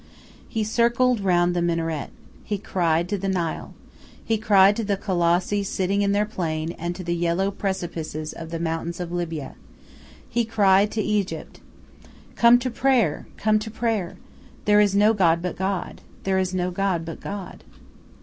[0.49, 2.09] He circled round the minaret.
[2.43, 3.75] He cried to the Nile.
[4.25, 8.49] He cried to the Colossi sitting in their plain, and to the yellow precipices of
[8.49, 9.53] the mountains of Libya.
[10.27, 11.59] He cried to Egypt:
[12.35, 13.27] "Come to prayer!
[13.37, 14.17] Come to prayer!
[14.65, 16.01] There is no god but God.
[16.23, 17.63] There is no god but God."